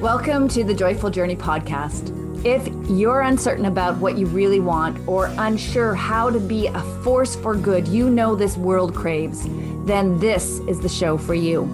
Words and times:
Welcome 0.00 0.46
to 0.50 0.62
the 0.62 0.74
Joyful 0.74 1.10
Journey 1.10 1.34
podcast. 1.34 2.14
If 2.46 2.68
you're 2.88 3.22
uncertain 3.22 3.64
about 3.64 3.96
what 3.96 4.16
you 4.16 4.26
really 4.26 4.60
want 4.60 4.96
or 5.08 5.26
unsure 5.38 5.92
how 5.92 6.30
to 6.30 6.38
be 6.38 6.68
a 6.68 6.80
force 7.02 7.34
for 7.34 7.56
good 7.56 7.88
you 7.88 8.08
know 8.08 8.36
this 8.36 8.56
world 8.56 8.94
craves, 8.94 9.48
then 9.86 10.16
this 10.20 10.60
is 10.68 10.78
the 10.78 10.88
show 10.88 11.18
for 11.18 11.34
you. 11.34 11.64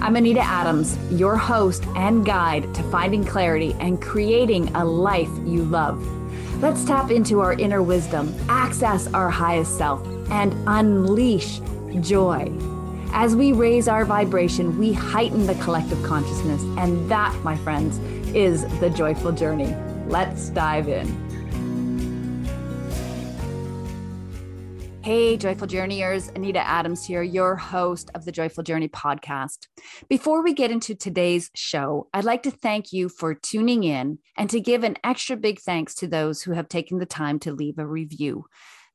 I'm 0.00 0.16
Anita 0.16 0.40
Adams, 0.40 0.98
your 1.12 1.36
host 1.36 1.86
and 1.94 2.26
guide 2.26 2.74
to 2.74 2.82
finding 2.90 3.24
clarity 3.24 3.76
and 3.78 4.02
creating 4.02 4.74
a 4.74 4.84
life 4.84 5.30
you 5.44 5.62
love. 5.62 6.04
Let's 6.60 6.84
tap 6.84 7.12
into 7.12 7.38
our 7.38 7.52
inner 7.52 7.84
wisdom, 7.84 8.34
access 8.48 9.06
our 9.14 9.30
highest 9.30 9.78
self, 9.78 10.04
and 10.28 10.52
unleash 10.66 11.60
joy. 12.00 12.52
As 13.12 13.34
we 13.34 13.52
raise 13.52 13.88
our 13.88 14.04
vibration, 14.04 14.78
we 14.78 14.92
heighten 14.92 15.46
the 15.46 15.56
collective 15.56 16.00
consciousness. 16.04 16.62
And 16.78 17.10
that, 17.10 17.34
my 17.42 17.56
friends, 17.56 17.98
is 18.34 18.64
the 18.78 18.88
joyful 18.88 19.32
journey. 19.32 19.74
Let's 20.06 20.50
dive 20.50 20.88
in. 20.88 21.08
Hey, 25.02 25.36
Joyful 25.36 25.66
Journeyers, 25.66 26.28
Anita 26.28 26.60
Adams 26.60 27.04
here, 27.04 27.22
your 27.22 27.56
host 27.56 28.10
of 28.14 28.24
the 28.24 28.30
Joyful 28.30 28.62
Journey 28.62 28.88
podcast. 28.88 29.66
Before 30.08 30.44
we 30.44 30.52
get 30.52 30.70
into 30.70 30.94
today's 30.94 31.50
show, 31.56 32.06
I'd 32.14 32.24
like 32.24 32.44
to 32.44 32.50
thank 32.50 32.92
you 32.92 33.08
for 33.08 33.34
tuning 33.34 33.82
in 33.82 34.18
and 34.36 34.48
to 34.50 34.60
give 34.60 34.84
an 34.84 34.96
extra 35.02 35.36
big 35.36 35.58
thanks 35.58 35.94
to 35.96 36.06
those 36.06 36.42
who 36.42 36.52
have 36.52 36.68
taken 36.68 36.98
the 36.98 37.06
time 37.06 37.40
to 37.40 37.52
leave 37.52 37.78
a 37.78 37.86
review. 37.86 38.44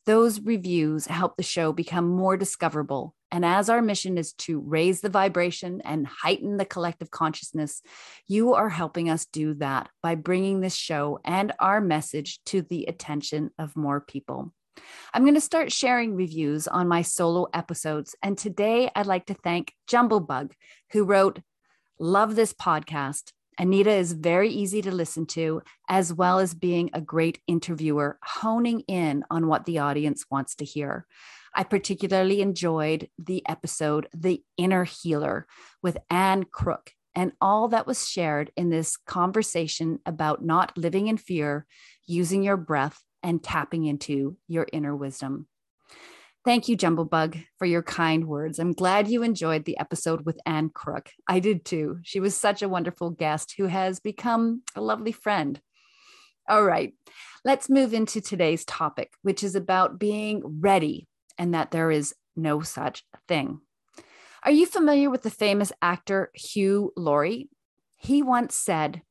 Those 0.06 0.40
reviews 0.40 1.08
help 1.08 1.36
the 1.36 1.44
show 1.44 1.74
become 1.74 2.08
more 2.08 2.38
discoverable. 2.38 3.15
And 3.32 3.44
as 3.44 3.70
our 3.70 3.82
mission 3.82 4.18
is 4.18 4.34
to 4.34 4.60
raise 4.60 5.02
the 5.02 5.10
vibration 5.10 5.82
and 5.84 6.08
heighten 6.08 6.58
the 6.58 6.66
collective 6.66 7.12
consciousness, 7.12 7.82
you 8.28 8.54
are 8.54 8.70
helping 8.70 9.10
us 9.10 9.26
do 9.26 9.56
that 9.56 9.90
by 10.02 10.16
bringing 10.16 10.62
this 10.62 10.76
show 10.76 11.20
and 11.26 11.52
our 11.60 11.82
message 11.82 12.40
to 12.46 12.62
the 12.62 12.86
attention 12.86 13.52
of 13.58 13.76
more 13.76 14.00
people. 14.00 14.54
I'm 15.14 15.24
going 15.24 15.36
to 15.36 15.42
start 15.42 15.72
sharing 15.72 16.16
reviews 16.16 16.68
on 16.68 16.88
my 16.88 17.02
solo 17.02 17.48
episodes. 17.54 18.16
And 18.22 18.38
today 18.38 18.90
I'd 18.96 19.06
like 19.06 19.26
to 19.28 19.34
thank 19.34 19.74
Jumblebug, 19.90 20.52
who 20.92 21.04
wrote, 21.04 21.40
Love 21.98 22.36
this 22.36 22.54
podcast. 22.54 23.32
Anita 23.58 23.92
is 23.92 24.12
very 24.12 24.50
easy 24.50 24.82
to 24.82 24.92
listen 24.92 25.26
to, 25.28 25.62
as 25.88 26.12
well 26.14 26.40
as 26.40 26.54
being 26.54 26.90
a 26.94 27.00
great 27.00 27.40
interviewer, 27.48 28.20
honing 28.22 28.82
in 28.82 29.24
on 29.32 29.48
what 29.48 29.66
the 29.66 29.80
audience 29.80 30.26
wants 30.30 30.56
to 30.56 30.66
hear. 30.66 31.06
I 31.56 31.64
particularly 31.64 32.42
enjoyed 32.42 33.10
the 33.18 33.42
episode, 33.48 34.10
The 34.14 34.44
Inner 34.58 34.84
Healer, 34.84 35.48
with 35.82 35.98
Anne 36.10 36.44
Crook, 36.44 36.92
and 37.16 37.32
all 37.40 37.70
that 37.70 37.88
was 37.88 38.10
shared 38.10 38.52
in 38.58 38.70
this 38.70 38.98
conversation 38.98 40.00
about 40.06 40.44
not 40.44 40.78
living 40.78 41.08
in 41.08 41.16
fear, 41.16 41.66
using 42.06 42.44
your 42.44 42.58
breath, 42.58 43.02
and 43.24 43.42
tapping 43.42 43.86
into 43.86 44.38
your 44.50 44.68
inner 44.74 44.94
wisdom. 44.96 45.48
Thank 46.44 46.68
you, 46.68 46.76
Jumblebug, 46.76 47.44
for 47.58 47.66
your 47.66 47.82
kind 47.82 48.28
words. 48.28 48.60
I'm 48.60 48.74
glad 48.74 49.08
you 49.08 49.24
enjoyed 49.24 49.64
the 49.64 49.80
episode 49.80 50.26
with 50.26 50.40
Anne 50.46 50.70
Crook. 50.70 51.10
I 51.28 51.40
did 51.40 51.64
too. 51.64 52.00
She 52.04 52.20
was 52.20 52.36
such 52.36 52.62
a 52.62 52.70
wonderful 52.70 53.12
guest 53.12 53.56
who 53.58 53.66
has 53.66 54.02
become 54.02 54.62
a 54.76 54.82
lovely 54.82 55.14
friend. 55.14 55.60
All 56.48 56.64
right, 56.64 56.94
let's 57.46 57.70
move 57.70 57.94
into 57.94 58.22
today's 58.22 58.66
topic, 58.66 59.14
which 59.24 59.42
is 59.42 59.56
about 59.56 59.98
being 59.98 60.44
ready 60.46 61.08
and 61.38 61.54
that 61.54 61.72
there 61.72 61.92
is 61.92 62.14
no 62.36 62.62
such 62.62 63.06
thing. 63.28 63.62
Are 64.44 64.52
you 64.52 64.66
familiar 64.66 65.10
with 65.10 65.24
the 65.24 65.30
famous 65.30 65.72
actor 65.82 66.32
Hugh 66.36 66.92
Laurie? 66.96 67.50
He 67.98 68.22
once 68.22 68.56
said, 68.56 69.02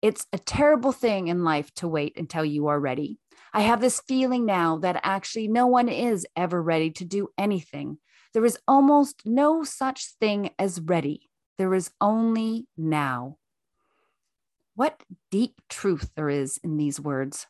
It's 0.00 0.26
a 0.32 0.38
terrible 0.38 0.92
thing 0.92 1.28
in 1.28 1.44
life 1.44 1.74
to 1.74 1.88
wait 1.88 2.16
until 2.16 2.44
you 2.44 2.68
are 2.68 2.78
ready. 2.78 3.18
I 3.52 3.62
have 3.62 3.80
this 3.80 4.00
feeling 4.06 4.46
now 4.46 4.78
that 4.78 5.00
actually 5.02 5.48
no 5.48 5.66
one 5.66 5.88
is 5.88 6.26
ever 6.36 6.62
ready 6.62 6.90
to 6.92 7.04
do 7.04 7.28
anything. 7.36 7.98
There 8.32 8.44
is 8.44 8.58
almost 8.68 9.22
no 9.24 9.64
such 9.64 10.14
thing 10.20 10.50
as 10.58 10.80
ready, 10.80 11.28
there 11.58 11.74
is 11.74 11.90
only 12.00 12.68
now. 12.76 13.38
What 14.76 15.02
deep 15.30 15.60
truth 15.68 16.10
there 16.14 16.30
is 16.30 16.58
in 16.62 16.76
these 16.76 17.00
words. 17.00 17.46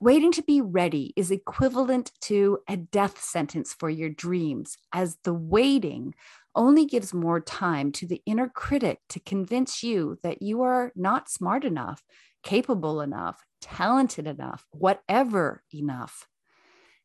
Waiting 0.00 0.32
to 0.32 0.42
be 0.42 0.60
ready 0.60 1.12
is 1.16 1.30
equivalent 1.30 2.12
to 2.22 2.58
a 2.68 2.76
death 2.76 3.20
sentence 3.20 3.74
for 3.74 3.90
your 3.90 4.10
dreams, 4.10 4.78
as 4.92 5.18
the 5.24 5.34
waiting 5.34 6.14
only 6.54 6.84
gives 6.84 7.12
more 7.12 7.40
time 7.40 7.92
to 7.92 8.06
the 8.06 8.22
inner 8.26 8.48
critic 8.48 9.00
to 9.08 9.20
convince 9.20 9.82
you 9.82 10.18
that 10.22 10.42
you 10.42 10.62
are 10.62 10.92
not 10.94 11.28
smart 11.28 11.64
enough, 11.64 12.02
capable 12.42 13.00
enough, 13.00 13.44
talented 13.60 14.26
enough, 14.26 14.66
whatever 14.70 15.62
enough. 15.72 16.26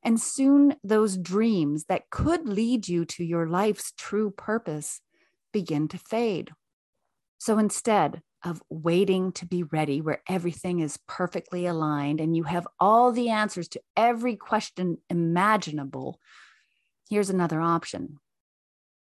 And 0.04 0.20
soon 0.20 0.76
those 0.84 1.18
dreams 1.18 1.86
that 1.86 2.10
could 2.10 2.48
lead 2.48 2.88
you 2.88 3.06
to 3.06 3.24
your 3.24 3.48
life's 3.48 3.94
true 3.98 4.32
purpose 4.32 5.02
begin 5.52 5.88
to 5.90 5.98
fade. 5.98 6.52
So 7.38 7.58
instead 7.58 8.22
of 8.44 8.62
waiting 8.70 9.32
to 9.34 9.46
be 9.46 9.64
ready, 9.64 10.02
where 10.02 10.22
everything 10.28 10.80
is 10.80 11.00
perfectly 11.08 11.66
aligned 11.66 12.20
and 12.20 12.36
you 12.36 12.44
have 12.44 12.68
all 12.80 13.12
the 13.12 13.30
answers 13.30 13.68
to 13.70 13.82
every 13.96 14.36
question 14.36 14.98
imaginable, 15.10 16.20
here's 17.10 17.30
another 17.30 17.62
option. 17.62 18.18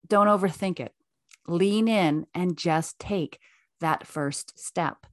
Don't 0.06 0.28
overthink 0.28 0.80
it. 0.80 0.92
Lean 1.46 1.88
in 1.88 2.26
and 2.34 2.56
just 2.56 2.98
take 2.98 3.38
that 3.80 4.06
first 4.06 4.58
step. 4.58 5.06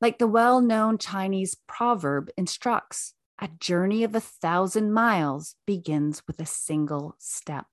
Like 0.00 0.18
the 0.18 0.26
well 0.26 0.60
known 0.60 0.98
Chinese 0.98 1.56
proverb 1.66 2.30
instructs, 2.36 3.14
a 3.38 3.48
journey 3.58 4.04
of 4.04 4.14
a 4.14 4.20
thousand 4.20 4.92
miles 4.92 5.56
begins 5.66 6.22
with 6.26 6.40
a 6.40 6.46
single 6.46 7.14
step. 7.18 7.66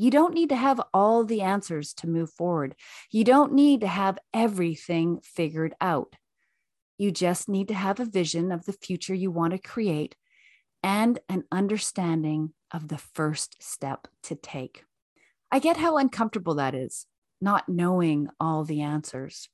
You 0.00 0.10
don't 0.10 0.32
need 0.32 0.48
to 0.48 0.56
have 0.56 0.80
all 0.94 1.24
the 1.24 1.42
answers 1.42 1.92
to 1.98 2.08
move 2.08 2.32
forward. 2.32 2.74
You 3.10 3.22
don't 3.22 3.52
need 3.52 3.82
to 3.82 3.86
have 3.86 4.18
everything 4.32 5.20
figured 5.22 5.74
out. 5.78 6.16
You 6.96 7.10
just 7.10 7.50
need 7.50 7.68
to 7.68 7.74
have 7.74 8.00
a 8.00 8.06
vision 8.06 8.50
of 8.50 8.64
the 8.64 8.72
future 8.72 9.12
you 9.12 9.30
want 9.30 9.52
to 9.52 9.58
create 9.58 10.16
and 10.82 11.18
an 11.28 11.44
understanding 11.52 12.54
of 12.70 12.88
the 12.88 12.96
first 12.96 13.62
step 13.62 14.08
to 14.22 14.34
take. 14.34 14.84
I 15.52 15.58
get 15.58 15.76
how 15.76 15.98
uncomfortable 15.98 16.54
that 16.54 16.74
is, 16.74 17.04
not 17.42 17.68
knowing 17.68 18.28
all 18.40 18.64
the 18.64 18.80
answers. 18.80 19.50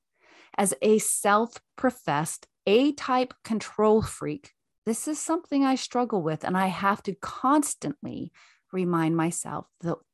As 0.57 0.73
a 0.81 0.99
self 0.99 1.55
professed 1.75 2.47
A 2.69 2.93
type 2.93 3.35
control 3.43 4.01
freak, 4.01 4.53
this 4.85 5.09
is 5.09 5.19
something 5.19 5.65
I 5.65 5.75
struggle 5.75 6.23
with, 6.23 6.45
and 6.45 6.57
I 6.57 6.69
have 6.69 7.03
to 7.03 7.17
constantly 7.17 8.31
remind 8.73 9.17
myself 9.17 9.67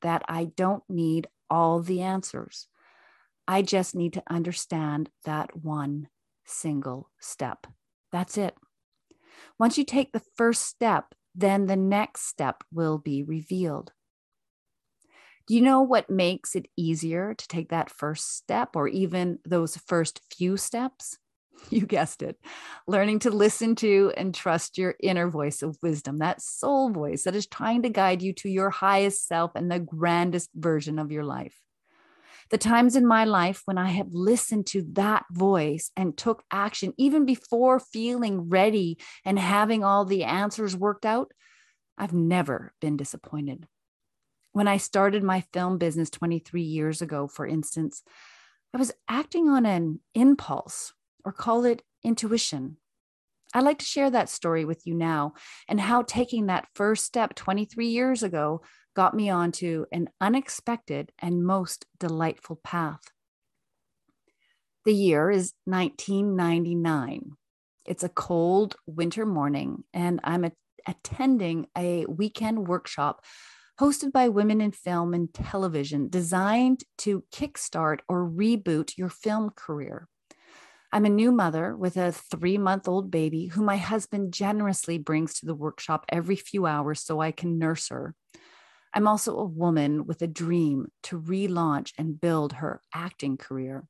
that, 0.02 0.22
I 0.28 0.44
don't 0.56 0.82
need 0.88 1.28
all 1.50 1.80
the 1.80 2.02
answers. 2.02 2.68
I 3.46 3.62
just 3.62 3.94
need 3.94 4.12
to 4.14 4.22
understand 4.28 5.10
that 5.24 5.56
one 5.56 6.08
single 6.44 7.10
step. 7.20 7.66
That's 8.10 8.38
it. 8.38 8.56
Once 9.58 9.78
you 9.78 9.84
take 9.84 10.12
the 10.12 10.22
first 10.36 10.62
step, 10.62 11.14
then 11.34 11.66
the 11.66 11.76
next 11.76 12.26
step 12.26 12.62
will 12.72 12.98
be 12.98 13.22
revealed. 13.22 13.92
Do 15.48 15.54
you 15.54 15.60
know 15.60 15.82
what 15.82 16.08
makes 16.08 16.54
it 16.54 16.68
easier 16.76 17.34
to 17.34 17.48
take 17.48 17.70
that 17.70 17.90
first 17.90 18.36
step 18.36 18.76
or 18.76 18.86
even 18.86 19.38
those 19.44 19.76
first 19.76 20.20
few 20.30 20.56
steps? 20.56 21.18
You 21.70 21.86
guessed 21.86 22.22
it. 22.22 22.38
Learning 22.86 23.18
to 23.20 23.30
listen 23.30 23.74
to 23.76 24.12
and 24.16 24.34
trust 24.34 24.76
your 24.76 24.94
inner 25.00 25.30
voice 25.30 25.62
of 25.62 25.78
wisdom, 25.82 26.18
that 26.18 26.42
soul 26.42 26.90
voice 26.90 27.24
that 27.24 27.34
is 27.34 27.46
trying 27.46 27.82
to 27.82 27.88
guide 27.88 28.20
you 28.20 28.32
to 28.34 28.48
your 28.50 28.68
highest 28.68 29.26
self 29.26 29.52
and 29.54 29.70
the 29.70 29.78
grandest 29.78 30.50
version 30.54 30.98
of 30.98 31.10
your 31.10 31.24
life. 31.24 31.58
The 32.50 32.58
times 32.58 32.96
in 32.96 33.06
my 33.06 33.24
life 33.24 33.62
when 33.64 33.78
I 33.78 33.88
have 33.90 34.12
listened 34.12 34.66
to 34.68 34.84
that 34.92 35.24
voice 35.30 35.90
and 35.96 36.16
took 36.16 36.42
action, 36.50 36.92
even 36.98 37.24
before 37.24 37.80
feeling 37.80 38.50
ready 38.50 38.98
and 39.24 39.38
having 39.38 39.82
all 39.82 40.04
the 40.04 40.24
answers 40.24 40.76
worked 40.76 41.06
out, 41.06 41.32
I've 41.96 42.12
never 42.12 42.74
been 42.80 42.98
disappointed. 42.98 43.66
When 44.52 44.68
I 44.68 44.76
started 44.76 45.22
my 45.22 45.44
film 45.54 45.78
business 45.78 46.10
23 46.10 46.60
years 46.60 47.00
ago, 47.00 47.26
for 47.26 47.46
instance, 47.46 48.02
I 48.74 48.78
was 48.78 48.92
acting 49.08 49.48
on 49.48 49.64
an 49.64 50.00
impulse 50.14 50.92
or 51.24 51.32
call 51.32 51.64
it 51.64 51.82
intuition. 52.02 52.76
I'd 53.54 53.64
like 53.64 53.78
to 53.80 53.84
share 53.84 54.10
that 54.10 54.30
story 54.30 54.64
with 54.64 54.86
you 54.86 54.94
now 54.94 55.34
and 55.68 55.80
how 55.80 56.02
taking 56.02 56.46
that 56.46 56.68
first 56.74 57.04
step 57.04 57.34
23 57.34 57.86
years 57.86 58.22
ago 58.22 58.62
got 58.94 59.14
me 59.14 59.30
onto 59.30 59.84
an 59.92 60.08
unexpected 60.20 61.12
and 61.18 61.44
most 61.44 61.86
delightful 61.98 62.60
path. 62.62 63.00
The 64.84 64.94
year 64.94 65.30
is 65.30 65.52
1999. 65.66 67.32
It's 67.84 68.02
a 68.02 68.08
cold 68.08 68.76
winter 68.86 69.26
morning, 69.26 69.84
and 69.92 70.20
I'm 70.24 70.44
a- 70.44 70.52
attending 70.86 71.66
a 71.76 72.06
weekend 72.06 72.66
workshop 72.66 73.24
hosted 73.80 74.12
by 74.12 74.28
women 74.28 74.60
in 74.60 74.72
film 74.72 75.14
and 75.14 75.32
television, 75.32 76.08
designed 76.08 76.84
to 76.98 77.24
kickstart 77.34 78.00
or 78.08 78.28
reboot 78.28 78.96
your 78.96 79.08
film 79.08 79.50
career. 79.50 80.08
I'm 80.94 81.06
a 81.06 81.10
new 81.10 81.32
mother 81.32 81.74
with 81.74 81.96
a 81.96 82.12
three 82.12 82.58
month 82.58 82.86
old 82.86 83.10
baby 83.10 83.46
who 83.46 83.62
my 83.62 83.78
husband 83.78 84.34
generously 84.34 84.98
brings 84.98 85.40
to 85.40 85.46
the 85.46 85.54
workshop 85.54 86.04
every 86.10 86.36
few 86.36 86.66
hours 86.66 87.00
so 87.00 87.20
I 87.20 87.30
can 87.32 87.58
nurse 87.58 87.88
her. 87.88 88.14
I'm 88.92 89.08
also 89.08 89.38
a 89.38 89.44
woman 89.44 90.06
with 90.06 90.20
a 90.20 90.26
dream 90.26 90.92
to 91.04 91.18
relaunch 91.18 91.92
and 91.96 92.20
build 92.20 92.54
her 92.54 92.82
acting 92.94 93.38
career. 93.38 93.86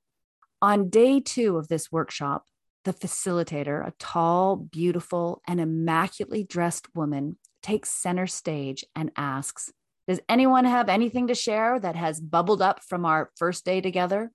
On 0.60 0.90
day 0.90 1.18
two 1.18 1.56
of 1.56 1.66
this 1.66 1.90
workshop, 1.90 2.44
the 2.84 2.92
facilitator, 2.92 3.84
a 3.84 3.92
tall, 3.98 4.54
beautiful, 4.54 5.42
and 5.48 5.60
immaculately 5.60 6.44
dressed 6.44 6.86
woman, 6.94 7.36
takes 7.64 7.90
center 7.90 8.28
stage 8.28 8.84
and 8.94 9.10
asks, 9.16 9.72
Does 10.06 10.20
anyone 10.28 10.66
have 10.66 10.88
anything 10.88 11.26
to 11.28 11.34
share 11.34 11.80
that 11.80 11.96
has 11.96 12.20
bubbled 12.20 12.62
up 12.62 12.80
from 12.84 13.04
our 13.04 13.30
first 13.36 13.64
day 13.64 13.80
together? 13.80 14.30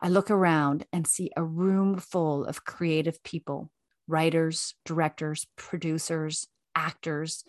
I 0.00 0.08
look 0.08 0.30
around 0.30 0.84
and 0.92 1.06
see 1.06 1.30
a 1.36 1.42
room 1.44 1.98
full 1.98 2.44
of 2.44 2.64
creative 2.64 3.22
people 3.22 3.70
writers, 4.08 4.74
directors, 4.84 5.46
producers, 5.56 6.46
actors. 6.76 7.42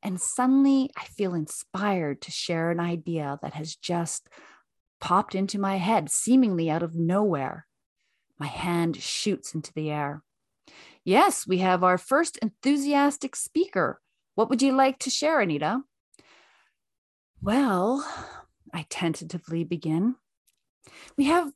And 0.00 0.20
suddenly 0.20 0.90
I 0.96 1.06
feel 1.06 1.34
inspired 1.34 2.22
to 2.22 2.30
share 2.30 2.70
an 2.70 2.78
idea 2.78 3.38
that 3.42 3.54
has 3.54 3.74
just 3.74 4.28
popped 5.00 5.34
into 5.34 5.58
my 5.58 5.76
head, 5.78 6.08
seemingly 6.10 6.70
out 6.70 6.84
of 6.84 6.94
nowhere. 6.94 7.66
My 8.38 8.46
hand 8.46 8.96
shoots 8.96 9.54
into 9.54 9.72
the 9.72 9.90
air. 9.90 10.22
Yes, 11.04 11.46
we 11.46 11.58
have 11.58 11.82
our 11.82 11.98
first 11.98 12.36
enthusiastic 12.38 13.34
speaker. 13.34 14.00
What 14.34 14.50
would 14.50 14.62
you 14.62 14.72
like 14.72 14.98
to 15.00 15.10
share, 15.10 15.40
Anita? 15.40 15.80
Well, 17.40 18.06
I 18.72 18.86
tentatively 18.88 19.64
begin. 19.64 20.16
We 21.16 21.24
have 21.24 21.52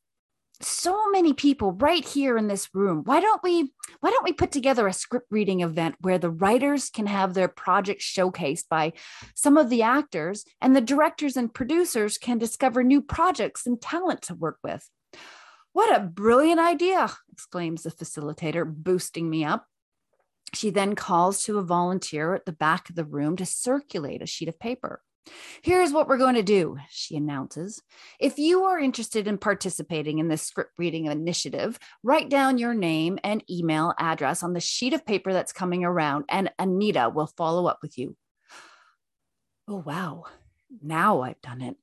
so 0.64 1.10
many 1.10 1.32
people 1.32 1.72
right 1.72 2.04
here 2.04 2.36
in 2.36 2.46
this 2.46 2.68
room. 2.74 3.02
Why 3.04 3.20
don't 3.20 3.42
we 3.42 3.72
why 4.00 4.10
don't 4.10 4.24
we 4.24 4.32
put 4.32 4.52
together 4.52 4.86
a 4.86 4.92
script 4.92 5.26
reading 5.30 5.60
event 5.60 5.96
where 6.00 6.18
the 6.18 6.30
writers 6.30 6.90
can 6.90 7.06
have 7.06 7.34
their 7.34 7.48
projects 7.48 8.04
showcased 8.04 8.68
by 8.68 8.92
some 9.34 9.56
of 9.56 9.70
the 9.70 9.82
actors 9.82 10.44
and 10.60 10.74
the 10.74 10.80
directors 10.80 11.36
and 11.36 11.52
producers 11.52 12.18
can 12.18 12.38
discover 12.38 12.82
new 12.82 13.02
projects 13.02 13.66
and 13.66 13.80
talent 13.80 14.22
to 14.22 14.34
work 14.34 14.58
with? 14.62 14.88
What 15.72 15.94
a 15.94 16.00
brilliant 16.00 16.60
idea 16.60 17.10
exclaims 17.32 17.82
the 17.82 17.90
facilitator 17.90 18.64
boosting 18.66 19.30
me 19.30 19.44
up. 19.44 19.66
She 20.54 20.70
then 20.70 20.94
calls 20.94 21.42
to 21.44 21.58
a 21.58 21.62
volunteer 21.62 22.34
at 22.34 22.44
the 22.44 22.52
back 22.52 22.90
of 22.90 22.96
the 22.96 23.04
room 23.04 23.36
to 23.36 23.46
circulate 23.46 24.20
a 24.20 24.26
sheet 24.26 24.48
of 24.48 24.58
paper 24.58 25.02
Here's 25.62 25.92
what 25.92 26.08
we're 26.08 26.18
going 26.18 26.34
to 26.34 26.42
do, 26.42 26.78
she 26.90 27.16
announces. 27.16 27.80
If 28.18 28.38
you 28.38 28.64
are 28.64 28.78
interested 28.78 29.28
in 29.28 29.38
participating 29.38 30.18
in 30.18 30.28
this 30.28 30.42
script 30.42 30.72
reading 30.78 31.06
initiative, 31.06 31.78
write 32.02 32.28
down 32.28 32.58
your 32.58 32.74
name 32.74 33.18
and 33.22 33.44
email 33.48 33.94
address 33.98 34.42
on 34.42 34.52
the 34.52 34.60
sheet 34.60 34.92
of 34.94 35.06
paper 35.06 35.32
that's 35.32 35.52
coming 35.52 35.84
around, 35.84 36.24
and 36.28 36.50
Anita 36.58 37.10
will 37.14 37.28
follow 37.28 37.66
up 37.66 37.78
with 37.82 37.96
you. 37.96 38.16
Oh, 39.68 39.82
wow. 39.86 40.24
Now 40.82 41.20
I've 41.22 41.40
done 41.40 41.60
it. 41.62 41.76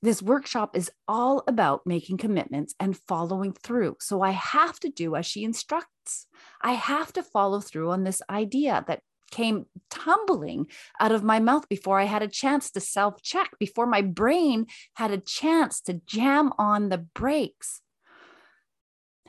This 0.00 0.22
workshop 0.22 0.76
is 0.76 0.92
all 1.08 1.42
about 1.48 1.86
making 1.86 2.18
commitments 2.18 2.74
and 2.78 2.96
following 3.08 3.52
through. 3.52 3.96
So 4.00 4.22
I 4.22 4.30
have 4.30 4.78
to 4.80 4.90
do 4.90 5.16
as 5.16 5.26
she 5.26 5.42
instructs. 5.42 6.26
I 6.62 6.72
have 6.72 7.12
to 7.14 7.22
follow 7.22 7.60
through 7.60 7.90
on 7.90 8.04
this 8.04 8.22
idea 8.30 8.84
that 8.86 9.02
came 9.30 9.66
tumbling 9.90 10.66
out 11.00 11.12
of 11.12 11.22
my 11.22 11.38
mouth 11.38 11.68
before 11.68 11.98
I 12.00 12.04
had 12.04 12.22
a 12.22 12.28
chance 12.28 12.70
to 12.72 12.80
self 12.80 13.22
check, 13.22 13.50
before 13.58 13.86
my 13.86 14.02
brain 14.02 14.66
had 14.94 15.10
a 15.10 15.18
chance 15.18 15.80
to 15.82 16.00
jam 16.06 16.52
on 16.58 16.88
the 16.88 16.98
brakes. 16.98 17.80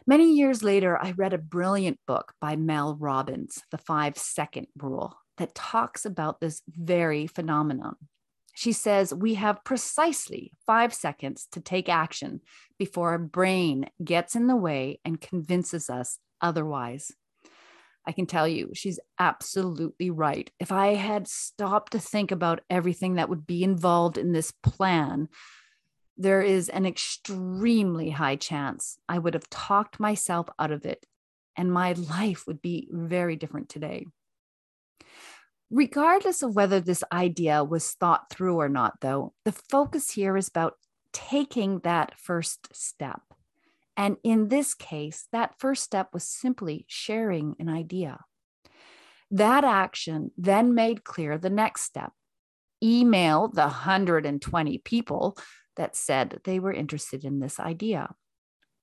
Many 0.07 0.33
years 0.33 0.63
later, 0.63 0.97
I 0.97 1.11
read 1.11 1.33
a 1.33 1.37
brilliant 1.37 1.99
book 2.07 2.33
by 2.41 2.55
Mel 2.55 2.95
Robbins, 2.95 3.61
The 3.69 3.77
Five 3.77 4.17
Second 4.17 4.67
Rule, 4.75 5.15
that 5.37 5.53
talks 5.53 6.03
about 6.05 6.39
this 6.39 6.63
very 6.67 7.27
phenomenon. 7.27 7.95
She 8.55 8.73
says 8.73 9.13
we 9.13 9.35
have 9.35 9.63
precisely 9.63 10.51
five 10.65 10.93
seconds 10.93 11.47
to 11.51 11.61
take 11.61 11.87
action 11.87 12.41
before 12.77 13.11
our 13.11 13.19
brain 13.19 13.89
gets 14.03 14.35
in 14.35 14.47
the 14.47 14.55
way 14.55 14.99
and 15.05 15.21
convinces 15.21 15.89
us 15.89 16.19
otherwise. 16.41 17.11
I 18.07 18.11
can 18.11 18.25
tell 18.25 18.47
you 18.47 18.71
she's 18.73 18.99
absolutely 19.19 20.09
right. 20.09 20.49
If 20.59 20.71
I 20.71 20.95
had 20.95 21.27
stopped 21.27 21.91
to 21.91 21.99
think 21.99 22.31
about 22.31 22.61
everything 22.69 23.15
that 23.15 23.29
would 23.29 23.45
be 23.45 23.63
involved 23.63 24.17
in 24.17 24.31
this 24.31 24.51
plan, 24.51 25.29
there 26.17 26.41
is 26.41 26.69
an 26.69 26.85
extremely 26.85 28.09
high 28.09 28.35
chance 28.35 28.97
I 29.07 29.19
would 29.19 29.33
have 29.33 29.49
talked 29.49 29.99
myself 29.99 30.47
out 30.59 30.71
of 30.71 30.85
it, 30.85 31.05
and 31.55 31.71
my 31.71 31.93
life 31.93 32.45
would 32.47 32.61
be 32.61 32.89
very 32.91 33.35
different 33.35 33.69
today. 33.69 34.05
Regardless 35.71 36.41
of 36.41 36.55
whether 36.55 36.79
this 36.79 37.03
idea 37.11 37.63
was 37.63 37.91
thought 37.91 38.29
through 38.31 38.55
or 38.55 38.69
not, 38.69 39.01
though, 39.01 39.33
the 39.45 39.51
focus 39.51 40.11
here 40.11 40.35
is 40.35 40.47
about 40.47 40.73
taking 41.13 41.79
that 41.79 42.19
first 42.19 42.67
step. 42.73 43.21
And 43.99 44.15
in 44.23 44.47
this 44.47 44.73
case, 44.75 45.27
that 45.33 45.59
first 45.59 45.83
step 45.83 46.13
was 46.13 46.23
simply 46.23 46.85
sharing 46.87 47.57
an 47.59 47.67
idea. 47.67 48.21
That 49.29 49.65
action 49.65 50.31
then 50.37 50.73
made 50.73 51.03
clear 51.03 51.37
the 51.37 51.49
next 51.49 51.81
step 51.81 52.13
email 52.81 53.49
the 53.49 53.63
120 53.63 54.77
people 54.77 55.37
that 55.75 55.97
said 55.97 56.39
they 56.45 56.61
were 56.61 56.71
interested 56.71 57.25
in 57.25 57.41
this 57.41 57.59
idea. 57.59 58.15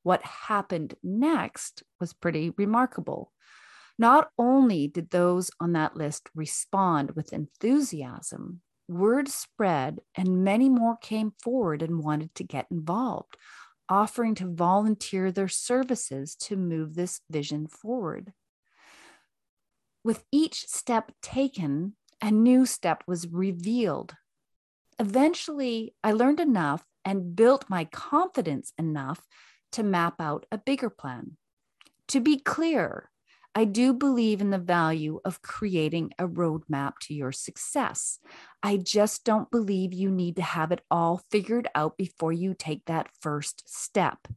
What 0.03 0.23
happened 0.23 0.97
next 1.03 1.83
was 1.99 2.13
pretty 2.13 2.53
remarkable. 2.59 3.33
Not 3.99 4.29
only 4.37 4.87
did 4.87 5.09
those 5.09 5.51
on 5.59 5.73
that 5.73 5.97
list 5.97 6.29
respond 6.35 7.13
with 7.13 7.33
enthusiasm, 7.33 8.61
word 8.87 9.29
spread 9.29 10.01
and 10.15 10.45
many 10.45 10.69
more 10.69 10.99
came 10.99 11.33
forward 11.43 11.81
and 11.81 12.05
wanted 12.05 12.35
to 12.35 12.45
get 12.45 12.67
involved, 12.71 13.39
offering 13.89 14.35
to 14.37 14.47
volunteer 14.47 15.31
their 15.31 15.49
services 15.49 16.35
to 16.37 16.57
move 16.57 16.95
this 16.95 17.21
vision 17.31 17.67
forward. 17.67 18.33
With 20.05 20.25
each 20.31 20.67
step 20.67 21.13
taken, 21.21 21.97
a 22.23 22.31
new 22.31 22.67
step 22.67 23.03
was 23.07 23.29
revealed. 23.29 24.15
Eventually, 24.99 25.95
I 26.03 26.13
learned 26.13 26.41
enough 26.41 26.85
and 27.05 27.37
built 27.37 27.67
my 27.69 27.85
confidence 27.87 28.73
enough 28.79 29.21
to 29.73 29.83
map 29.83 30.21
out 30.21 30.47
a 30.51 30.59
bigger 30.59 30.91
plan. 30.91 31.37
To 32.09 32.21
be 32.21 32.39
clear, 32.39 33.11
I 33.57 33.65
do 33.65 33.95
believe 33.95 34.43
in 34.43 34.51
the 34.51 34.59
value 34.59 35.19
of 35.25 35.41
creating 35.41 36.13
a 36.19 36.29
roadmap 36.29 36.99
to 37.05 37.15
your 37.15 37.33
success. 37.33 38.19
I 38.63 38.77
just 38.77 39.25
don't 39.25 39.51
believe 39.51 39.95
you 39.95 40.11
need 40.11 40.37
to 40.37 40.43
have 40.43 40.73
it 40.73 40.83
all 40.91 41.23
figured 41.31 41.67
out 41.75 41.97
before 41.97 42.35
you 42.35 42.53
take 42.53 42.85
that 42.85 43.09
first 43.19 43.63
step. 43.67 44.29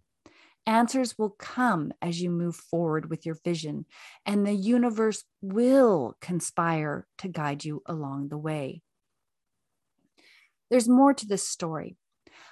Answers 0.65 1.17
will 1.17 1.31
come 1.31 1.91
as 2.01 2.21
you 2.21 2.29
move 2.29 2.55
forward 2.55 3.09
with 3.09 3.25
your 3.25 3.35
vision, 3.43 3.85
and 4.25 4.47
the 4.47 4.53
universe 4.53 5.25
will 5.41 6.15
conspire 6.21 7.05
to 7.17 7.27
guide 7.27 7.65
you 7.65 7.83
along 7.85 8.29
the 8.29 8.37
way. 8.37 8.81
There's 10.71 10.87
more 10.87 11.13
to 11.13 11.27
this 11.27 11.45
story. 11.45 11.97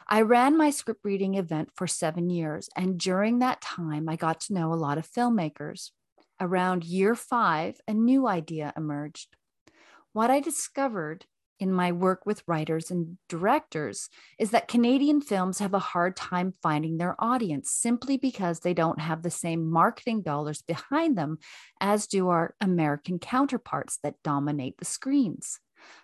I 0.05 0.21
ran 0.21 0.57
my 0.57 0.71
script 0.71 1.05
reading 1.05 1.35
event 1.35 1.69
for 1.77 1.87
seven 1.87 2.29
years, 2.29 2.67
and 2.75 2.99
during 2.99 3.39
that 3.39 3.61
time, 3.61 4.09
I 4.09 4.17
got 4.17 4.41
to 4.41 4.53
know 4.53 4.73
a 4.73 4.75
lot 4.75 4.97
of 4.97 5.09
filmmakers 5.09 5.91
around 6.39 6.83
year 6.83 7.15
five, 7.15 7.79
a 7.87 7.93
new 7.93 8.27
idea 8.27 8.73
emerged. 8.75 9.35
What 10.13 10.31
I 10.31 10.39
discovered 10.39 11.25
in 11.59 11.71
my 11.71 11.91
work 11.91 12.25
with 12.25 12.43
writers 12.47 12.91
and 12.91 13.17
directors 13.27 14.09
is 14.39 14.51
that 14.51 14.67
Canadian 14.67 15.21
films 15.21 15.59
have 15.59 15.73
a 15.73 15.79
hard 15.79 16.15
time 16.15 16.53
finding 16.61 16.97
their 16.97 17.15
audience 17.19 17.71
simply 17.71 18.17
because 18.17 18.59
they 18.59 18.73
don't 18.73 18.99
have 18.99 19.23
the 19.23 19.31
same 19.31 19.69
marketing 19.69 20.21
dollars 20.21 20.61
behind 20.61 21.17
them 21.17 21.37
as 21.81 22.07
do 22.07 22.29
our 22.29 22.55
American 22.61 23.19
counterparts 23.19 23.97
that 24.03 24.21
dominate 24.23 24.77
the 24.77 24.85
screens. 24.85 25.59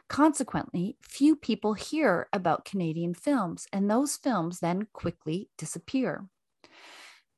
Consequently, 0.07 0.97
few 1.01 1.35
people 1.35 1.73
hear 1.73 2.27
about 2.31 2.65
Canadian 2.65 3.13
films, 3.13 3.67
and 3.73 3.89
those 3.89 4.17
films 4.17 4.59
then 4.59 4.87
quickly 4.93 5.49
disappear. 5.57 6.27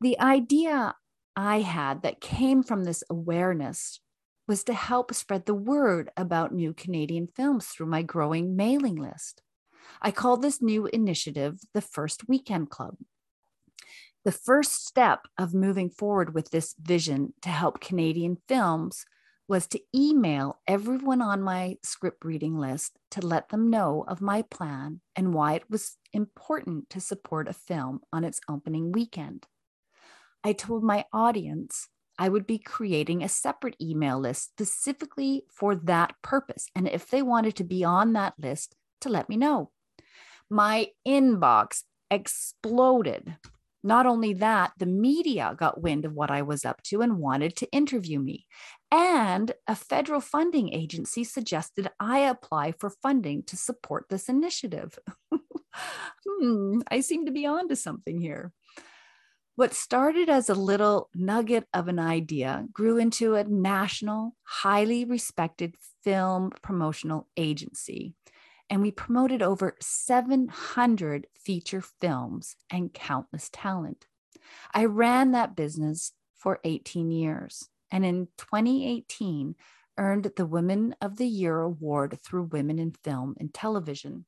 The 0.01 0.19
idea 0.19 0.95
I 1.35 1.61
had 1.61 2.01
that 2.03 2.21
came 2.21 2.63
from 2.63 2.83
this 2.83 3.03
awareness 3.09 3.99
was 4.47 4.63
to 4.65 4.73
help 4.73 5.13
spread 5.13 5.45
the 5.45 5.53
word 5.53 6.11
about 6.15 6.53
new 6.53 6.73
Canadian 6.73 7.27
films 7.27 7.67
through 7.67 7.87
my 7.87 8.03
growing 8.03 8.55
mailing 8.55 8.95
list. 8.95 9.41
I 10.01 10.11
called 10.11 10.41
this 10.41 10.61
new 10.61 10.85
initiative 10.87 11.59
the 11.73 11.81
First 11.81 12.27
Weekend 12.27 12.69
Club. 12.69 12.95
The 14.23 14.31
first 14.31 14.85
step 14.85 15.27
of 15.37 15.53
moving 15.53 15.89
forward 15.89 16.33
with 16.33 16.49
this 16.51 16.73
vision 16.81 17.33
to 17.41 17.49
help 17.49 17.79
Canadian 17.79 18.37
films 18.47 19.05
was 19.47 19.67
to 19.67 19.79
email 19.95 20.59
everyone 20.67 21.21
on 21.21 21.41
my 21.41 21.75
script 21.83 22.25
reading 22.25 22.57
list 22.57 22.97
to 23.11 23.25
let 23.25 23.49
them 23.49 23.69
know 23.69 24.03
of 24.07 24.21
my 24.21 24.41
plan 24.41 25.01
and 25.15 25.33
why 25.33 25.53
it 25.53 25.69
was 25.69 25.97
important 26.13 26.89
to 26.89 26.99
support 26.99 27.47
a 27.47 27.53
film 27.53 27.99
on 28.11 28.23
its 28.23 28.39
opening 28.49 28.91
weekend. 28.91 29.45
I 30.45 30.53
told 30.53 30.83
my 30.83 31.05
audience 31.11 31.89
I 32.19 32.29
would 32.29 32.45
be 32.45 32.59
creating 32.59 33.23
a 33.23 33.27
separate 33.27 33.75
email 33.81 34.19
list 34.19 34.43
specifically 34.43 35.43
for 35.51 35.75
that 35.75 36.13
purpose. 36.21 36.67
And 36.75 36.87
if 36.87 37.09
they 37.09 37.23
wanted 37.23 37.55
to 37.55 37.63
be 37.63 37.83
on 37.83 38.13
that 38.13 38.35
list, 38.37 38.75
to 39.01 39.09
let 39.09 39.27
me 39.27 39.37
know. 39.37 39.71
My 40.47 40.89
inbox 41.05 41.81
exploded. 42.11 43.37
Not 43.83 44.05
only 44.05 44.33
that, 44.35 44.73
the 44.77 44.85
media 44.85 45.55
got 45.57 45.81
wind 45.81 46.05
of 46.05 46.13
what 46.13 46.29
I 46.29 46.43
was 46.43 46.63
up 46.63 46.83
to 46.83 47.01
and 47.01 47.17
wanted 47.17 47.55
to 47.57 47.71
interview 47.71 48.19
me. 48.19 48.45
And 48.91 49.51
a 49.67 49.75
federal 49.75 50.21
funding 50.21 50.71
agency 50.75 51.23
suggested 51.23 51.89
I 51.99 52.19
apply 52.19 52.73
for 52.73 52.91
funding 52.91 53.41
to 53.47 53.57
support 53.57 54.05
this 54.09 54.29
initiative. 54.29 54.99
hmm, 56.27 56.81
I 56.91 56.99
seem 56.99 57.25
to 57.25 57.31
be 57.31 57.47
onto 57.47 57.73
something 57.73 58.21
here. 58.21 58.53
What 59.55 59.73
started 59.73 60.27
as 60.27 60.49
a 60.49 60.53
little 60.53 61.09
nugget 61.15 61.65
of 61.73 61.87
an 61.87 61.97
idea 61.97 62.65
grew 62.73 62.97
into 62.97 63.35
a 63.35 63.45
national, 63.45 64.35
highly 64.43 65.05
respected 65.05 65.75
film 66.03 66.51
promotional 66.61 67.29
agency. 67.37 68.15
And 68.69 68.81
we 68.81 68.91
promoted 68.91 69.41
over 69.41 69.77
700 69.79 71.27
feature 71.39 71.81
films 72.01 72.57
and 72.69 72.93
countless 72.93 73.49
talent. 73.49 74.07
I 74.73 74.85
ran 74.85 75.31
that 75.31 75.55
business 75.55 76.11
for 76.35 76.59
18 76.65 77.11
years. 77.11 77.69
And 77.89 78.03
in 78.05 78.27
2018, 78.37 79.55
earned 79.97 80.31
the 80.35 80.45
Women 80.45 80.95
of 80.99 81.15
the 81.15 81.27
Year 81.27 81.61
award 81.61 82.19
through 82.21 82.49
Women 82.51 82.77
in 82.77 82.91
Film 82.91 83.35
and 83.39 83.53
Television. 83.53 84.25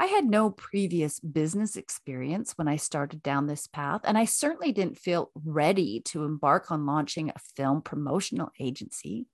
I 0.00 0.06
had 0.06 0.24
no 0.24 0.48
previous 0.48 1.20
business 1.20 1.76
experience 1.76 2.52
when 2.56 2.68
I 2.68 2.76
started 2.76 3.22
down 3.22 3.46
this 3.46 3.66
path, 3.66 4.00
and 4.04 4.16
I 4.16 4.24
certainly 4.24 4.72
didn't 4.72 4.96
feel 4.96 5.30
ready 5.34 6.00
to 6.06 6.24
embark 6.24 6.70
on 6.70 6.86
launching 6.86 7.28
a 7.28 7.38
film 7.54 7.82
promotional 7.82 8.50
agency. 8.58 9.26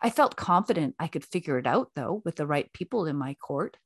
I 0.00 0.10
felt 0.10 0.36
confident 0.36 0.94
I 1.00 1.08
could 1.08 1.24
figure 1.24 1.58
it 1.58 1.66
out, 1.66 1.90
though, 1.96 2.22
with 2.24 2.36
the 2.36 2.46
right 2.46 2.72
people 2.72 3.06
in 3.06 3.16
my 3.16 3.34
court. 3.34 3.76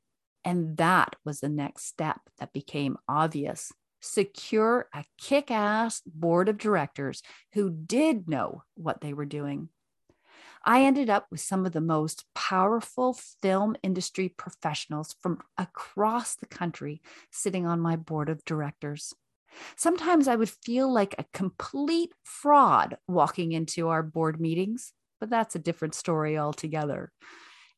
And 0.44 0.76
that 0.76 1.16
was 1.24 1.40
the 1.40 1.48
next 1.48 1.86
step 1.86 2.20
that 2.38 2.52
became 2.52 2.98
obvious. 3.08 3.72
Secure 4.02 4.90
a 4.94 5.06
kick 5.16 5.50
ass 5.50 6.02
board 6.04 6.50
of 6.50 6.58
directors 6.58 7.22
who 7.54 7.70
did 7.70 8.28
know 8.28 8.64
what 8.74 9.00
they 9.00 9.14
were 9.14 9.24
doing. 9.24 9.70
I 10.64 10.84
ended 10.84 11.10
up 11.10 11.26
with 11.30 11.40
some 11.40 11.66
of 11.66 11.72
the 11.72 11.80
most 11.80 12.24
powerful 12.34 13.14
film 13.42 13.76
industry 13.82 14.28
professionals 14.28 15.16
from 15.20 15.40
across 15.58 16.36
the 16.36 16.46
country 16.46 17.02
sitting 17.30 17.66
on 17.66 17.80
my 17.80 17.96
board 17.96 18.28
of 18.28 18.44
directors. 18.44 19.14
Sometimes 19.76 20.28
I 20.28 20.36
would 20.36 20.50
feel 20.50 20.92
like 20.92 21.14
a 21.18 21.26
complete 21.32 22.12
fraud 22.22 22.96
walking 23.06 23.52
into 23.52 23.88
our 23.88 24.02
board 24.02 24.40
meetings, 24.40 24.92
but 25.20 25.30
that's 25.30 25.54
a 25.54 25.60
different 25.60 25.94
story 25.94 26.38
altogether. 26.38 27.12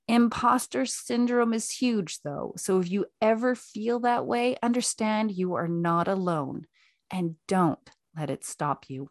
Imposter 0.06 0.84
syndrome 0.84 1.54
is 1.54 1.70
huge, 1.70 2.20
though. 2.22 2.52
So 2.56 2.78
if 2.78 2.90
you 2.90 3.06
ever 3.22 3.54
feel 3.54 4.00
that 4.00 4.26
way, 4.26 4.56
understand 4.62 5.32
you 5.32 5.54
are 5.54 5.68
not 5.68 6.08
alone 6.08 6.66
and 7.10 7.36
don't 7.48 7.90
let 8.16 8.28
it 8.30 8.44
stop 8.44 8.84
you. 8.88 9.10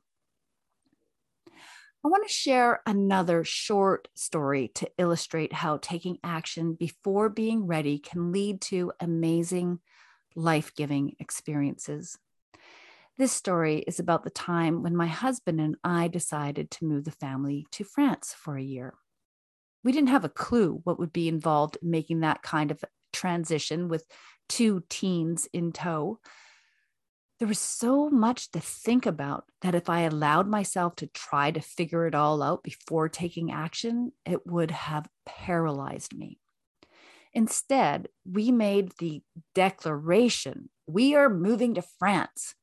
I 2.06 2.10
want 2.10 2.28
to 2.28 2.34
share 2.34 2.82
another 2.86 3.46
short 3.46 4.10
story 4.14 4.72
to 4.76 4.92
illustrate 4.98 5.54
how 5.54 5.78
taking 5.78 6.18
action 6.22 6.74
before 6.74 7.30
being 7.30 7.66
ready 7.66 7.98
can 7.98 8.34
lead 8.34 8.60
to 8.64 8.92
amazing, 9.00 9.80
life 10.36 10.76
giving 10.76 11.16
experiences. 11.20 12.18
This 13.18 13.32
story 13.32 13.78
is 13.78 14.00
about 14.00 14.26
the 14.26 14.30
time 14.30 14.84
when 14.84 14.98
my 14.98 15.08
husband 15.08 15.62
and 15.62 15.78
I 15.82 16.10
decided 16.10 16.72
to 16.72 16.86
move 16.86 17.06
the 17.06 17.12
family 17.12 17.68
to 17.72 17.86
France 17.86 18.36
for 18.38 18.58
a 18.58 18.64
year. 18.64 18.96
We 19.86 19.94
didn't 19.94 20.10
have 20.10 20.26
a 20.26 20.30
clue 20.30 20.82
what 20.84 21.00
would 21.00 21.14
be 21.14 21.30
involved 21.30 21.78
in 21.82 21.90
making 21.90 22.20
that 22.20 22.42
kind 22.42 22.70
of 22.70 22.84
transition 23.14 23.88
with 23.88 24.06
two 24.50 24.84
teens 24.90 25.48
in 25.54 25.72
tow 25.72 26.20
there 27.40 27.48
was 27.48 27.60
so 27.60 28.10
much 28.10 28.52
to 28.52 28.60
think 28.60 29.06
about 29.06 29.46
that 29.62 29.76
if 29.76 29.90
I 29.90 30.02
allowed 30.02 30.48
myself 30.48 30.96
to 30.98 31.08
try 31.08 31.52
to 31.52 31.60
figure 31.60 32.08
it 32.08 32.16
all 32.16 32.42
out 32.42 32.64
before 32.64 33.10
taking 33.10 33.52
action, 33.52 34.12
it 34.26 34.46
would 34.46 34.72
have 34.72 35.08
paralyzed 35.26 36.16
me. 36.16 36.40
Instead, 37.34 38.08
we 38.26 38.52
made 38.52 38.94
the 39.00 39.24
declaration 39.56 40.70
we 40.86 41.16
are 41.16 41.30
moving 41.30 41.74
to 41.76 41.82
France 41.82 42.56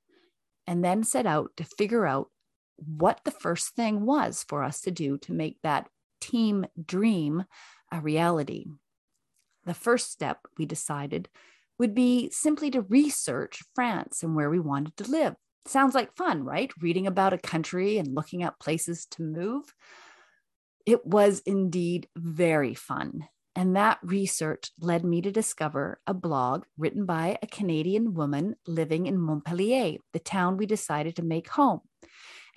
and 0.67 0.85
then 0.85 1.03
set 1.03 1.27
out 1.27 1.51
to 1.57 1.65
figure 1.65 2.07
out 2.07 2.29
what 2.77 3.21
the 3.25 3.31
first 3.31 3.75
thing 3.75 4.07
was 4.07 4.45
for 4.49 4.63
us 4.63 4.81
to 4.83 4.91
do 4.91 5.19
to 5.19 5.33
make 5.33 5.57
that 5.63 5.89
team 6.21 6.67
dream 6.87 7.45
a 7.91 8.01
reality. 8.01 8.67
The 9.65 9.75
first 9.75 10.13
step 10.13 10.39
we 10.59 10.67
decided 10.67 11.29
would 11.81 11.95
be 11.95 12.29
simply 12.31 12.71
to 12.71 12.83
research 12.83 13.63
France 13.75 14.23
and 14.23 14.37
where 14.37 14.51
we 14.51 14.61
wanted 14.61 14.95
to 14.99 15.11
live. 15.11 15.35
Sounds 15.65 15.95
like 15.95 16.15
fun, 16.15 16.45
right? 16.45 16.71
Reading 16.79 17.07
about 17.07 17.33
a 17.33 17.39
country 17.39 17.97
and 17.97 18.15
looking 18.15 18.43
at 18.43 18.61
places 18.61 19.07
to 19.13 19.23
move. 19.23 19.65
It 20.85 21.07
was 21.07 21.41
indeed 21.47 22.07
very 22.15 22.75
fun. 22.75 23.29
And 23.57 23.77
that 23.77 23.99
research 24.03 24.73
led 24.79 25.07
me 25.07 25.23
to 25.23 25.33
discover 25.33 26.01
a 26.07 26.13
blog 26.13 26.65
written 26.77 27.07
by 27.07 27.39
a 27.43 27.47
Canadian 27.47 28.13
woman 28.13 28.57
living 28.67 29.07
in 29.07 29.19
Montpellier, 29.19 29.97
the 30.13 30.19
town 30.19 30.59
we 30.59 30.67
decided 30.67 31.17
to 31.17 31.23
make 31.23 31.49
home. 31.49 31.81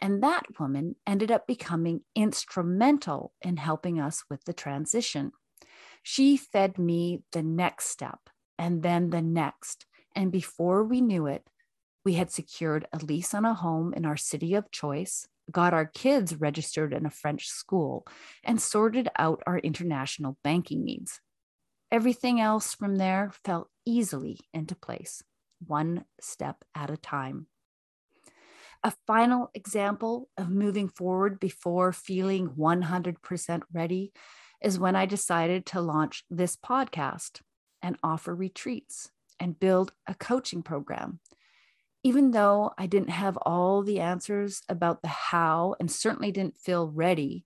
And 0.01 0.21
that 0.21 0.43
woman 0.59 0.97
ended 1.07 1.31
up 1.31 1.47
becoming 1.47 2.01
instrumental 2.13 3.31
in 3.41 3.55
helping 3.55 4.01
us 4.01 4.25
with 4.29 4.43
the 4.43 4.53
transition. 4.53 5.31
She 6.03 6.35
fed 6.35 6.77
me 6.77 7.23
the 7.31 7.41
next 7.41 7.85
step 7.85 8.19
and 8.57 8.83
then 8.83 9.09
the 9.09 9.21
next. 9.21 9.85
And 10.15 10.31
before 10.31 10.83
we 10.83 11.01
knew 11.01 11.27
it, 11.27 11.47
we 12.05 12.13
had 12.13 12.31
secured 12.31 12.87
a 12.91 12.97
lease 12.97 13.33
on 13.33 13.45
a 13.45 13.53
home 13.53 13.93
in 13.93 14.05
our 14.05 14.17
city 14.17 14.53
of 14.53 14.71
choice, 14.71 15.27
got 15.51 15.73
our 15.73 15.85
kids 15.85 16.35
registered 16.35 16.93
in 16.93 17.05
a 17.05 17.09
French 17.11 17.47
school, 17.47 18.05
and 18.43 18.61
sorted 18.61 19.09
out 19.17 19.41
our 19.47 19.59
international 19.59 20.37
banking 20.43 20.83
needs. 20.83 21.21
Everything 21.91 22.41
else 22.41 22.73
from 22.73 22.97
there 22.97 23.31
fell 23.45 23.69
easily 23.85 24.39
into 24.53 24.75
place, 24.75 25.23
one 25.65 26.05
step 26.19 26.63
at 26.75 26.89
a 26.89 26.97
time. 26.97 27.47
A 28.83 28.93
final 29.07 29.49
example 29.53 30.27
of 30.37 30.49
moving 30.49 30.89
forward 30.89 31.39
before 31.39 31.93
feeling 31.93 32.49
100% 32.49 33.61
ready 33.71 34.11
is 34.61 34.79
when 34.79 34.95
I 34.95 35.05
decided 35.05 35.65
to 35.67 35.81
launch 35.81 36.23
this 36.29 36.57
podcast 36.57 37.41
and 37.83 37.97
offer 38.01 38.33
retreats 38.33 39.11
and 39.39 39.59
build 39.59 39.91
a 40.07 40.15
coaching 40.15 40.63
program. 40.63 41.19
Even 42.03 42.31
though 42.31 42.71
I 42.77 42.87
didn't 42.87 43.09
have 43.09 43.37
all 43.37 43.83
the 43.83 43.99
answers 43.99 44.61
about 44.67 45.01
the 45.01 45.07
how 45.09 45.75
and 45.79 45.91
certainly 45.91 46.31
didn't 46.31 46.57
feel 46.57 46.87
ready, 46.87 47.45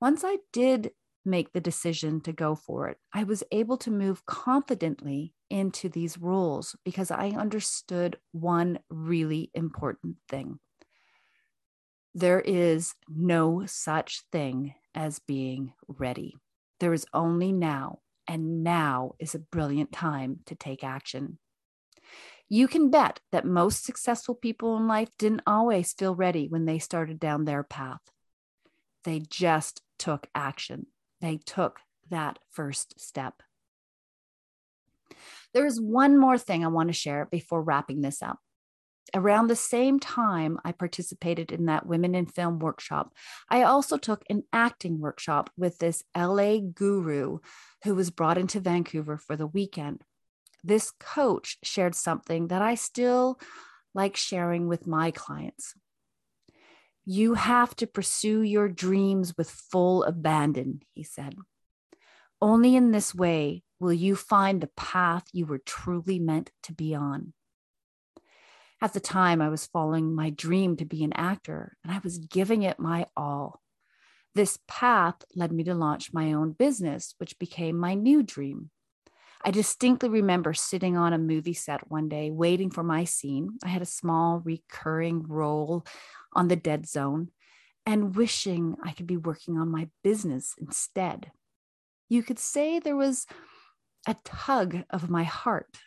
once 0.00 0.22
I 0.24 0.38
did 0.52 0.92
make 1.24 1.52
the 1.52 1.60
decision 1.60 2.20
to 2.20 2.32
go 2.32 2.54
for 2.54 2.88
it, 2.88 2.98
I 3.12 3.24
was 3.24 3.42
able 3.50 3.78
to 3.78 3.90
move 3.90 4.26
confidently 4.26 5.34
into 5.50 5.88
these 5.88 6.18
roles 6.18 6.76
because 6.84 7.10
I 7.10 7.30
understood 7.30 8.18
one 8.32 8.78
really 8.90 9.50
important 9.54 10.16
thing. 10.28 10.58
There 12.14 12.40
is 12.40 12.94
no 13.08 13.64
such 13.66 14.22
thing 14.30 14.74
as 14.94 15.18
being 15.18 15.72
ready. 15.88 16.36
There 16.80 16.92
is 16.92 17.06
only 17.12 17.52
now 17.52 18.00
and 18.26 18.64
now 18.64 19.14
is 19.18 19.34
a 19.34 19.38
brilliant 19.38 19.92
time 19.92 20.40
to 20.46 20.54
take 20.54 20.82
action. 20.84 21.38
You 22.48 22.68
can 22.68 22.90
bet 22.90 23.20
that 23.32 23.46
most 23.46 23.84
successful 23.84 24.34
people 24.34 24.76
in 24.76 24.86
life 24.86 25.08
didn't 25.18 25.42
always 25.46 25.92
feel 25.92 26.14
ready 26.14 26.46
when 26.48 26.66
they 26.66 26.78
started 26.78 27.18
down 27.18 27.44
their 27.44 27.62
path. 27.62 28.00
They 29.04 29.20
just 29.20 29.82
took 29.98 30.26
action, 30.34 30.86
they 31.20 31.38
took 31.38 31.80
that 32.10 32.38
first 32.50 33.00
step. 33.00 33.42
There 35.52 35.66
is 35.66 35.80
one 35.80 36.18
more 36.18 36.38
thing 36.38 36.64
I 36.64 36.68
want 36.68 36.88
to 36.88 36.94
share 36.94 37.26
before 37.26 37.62
wrapping 37.62 38.00
this 38.00 38.22
up 38.22 38.38
around 39.14 39.48
the 39.48 39.56
same 39.56 40.00
time 40.00 40.58
I 40.64 40.72
participated 40.72 41.52
in 41.52 41.66
that 41.66 41.86
Women 41.86 42.14
in 42.14 42.26
Film 42.26 42.58
workshop, 42.58 43.12
I 43.48 43.62
also 43.62 43.96
took 43.96 44.24
an 44.30 44.44
acting 44.52 45.00
workshop 45.00 45.50
with 45.56 45.78
this 45.78 46.02
LA 46.16 46.58
guru 46.58 47.38
who 47.84 47.94
was 47.94 48.10
brought 48.10 48.38
into 48.38 48.60
Vancouver 48.60 49.18
for 49.18 49.36
the 49.36 49.46
weekend. 49.46 50.02
This 50.62 50.92
coach 50.98 51.58
shared 51.62 51.94
something 51.94 52.48
that 52.48 52.62
I 52.62 52.74
still 52.74 53.38
like 53.94 54.16
sharing 54.16 54.66
with 54.66 54.86
my 54.86 55.10
clients. 55.10 55.74
You 57.04 57.34
have 57.34 57.76
to 57.76 57.86
pursue 57.86 58.40
your 58.40 58.68
dreams 58.68 59.34
with 59.36 59.50
full 59.50 60.04
abandon, 60.04 60.80
he 60.94 61.02
said. 61.02 61.36
Only 62.40 62.76
in 62.76 62.92
this 62.92 63.14
way 63.14 63.62
will 63.78 63.92
you 63.92 64.16
find 64.16 64.60
the 64.60 64.70
path 64.76 65.24
you 65.32 65.44
were 65.44 65.58
truly 65.58 66.18
meant 66.18 66.50
to 66.62 66.72
be 66.72 66.94
on. 66.94 67.34
At 68.82 68.92
the 68.92 69.00
time, 69.00 69.40
I 69.40 69.48
was 69.48 69.66
following 69.66 70.14
my 70.14 70.30
dream 70.30 70.76
to 70.76 70.84
be 70.84 71.04
an 71.04 71.12
actor, 71.14 71.76
and 71.82 71.92
I 71.92 72.00
was 72.02 72.18
giving 72.18 72.62
it 72.62 72.78
my 72.78 73.06
all. 73.16 73.60
This 74.34 74.58
path 74.66 75.16
led 75.34 75.52
me 75.52 75.64
to 75.64 75.74
launch 75.74 76.12
my 76.12 76.32
own 76.32 76.52
business, 76.52 77.14
which 77.18 77.38
became 77.38 77.78
my 77.78 77.94
new 77.94 78.22
dream. 78.22 78.70
I 79.44 79.50
distinctly 79.50 80.08
remember 80.08 80.54
sitting 80.54 80.96
on 80.96 81.12
a 81.12 81.18
movie 81.18 81.54
set 81.54 81.90
one 81.90 82.08
day, 82.08 82.30
waiting 82.30 82.70
for 82.70 82.82
my 82.82 83.04
scene. 83.04 83.58
I 83.62 83.68
had 83.68 83.82
a 83.82 83.86
small 83.86 84.40
recurring 84.40 85.22
role 85.28 85.84
on 86.32 86.48
the 86.48 86.56
dead 86.56 86.88
zone 86.88 87.28
and 87.86 88.16
wishing 88.16 88.76
I 88.82 88.92
could 88.92 89.06
be 89.06 89.18
working 89.18 89.58
on 89.58 89.70
my 89.70 89.88
business 90.02 90.54
instead. 90.58 91.30
You 92.08 92.22
could 92.22 92.38
say 92.38 92.78
there 92.78 92.96
was 92.96 93.26
a 94.06 94.16
tug 94.24 94.84
of 94.90 95.10
my 95.10 95.24
heart. 95.24 95.78